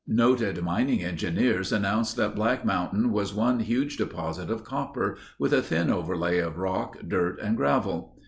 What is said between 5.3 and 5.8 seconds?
with a